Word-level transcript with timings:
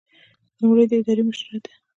لومړی 0.59 0.85
د 0.87 0.91
ادارې 0.99 1.23
مشري 1.29 1.59
ده. 1.63 1.71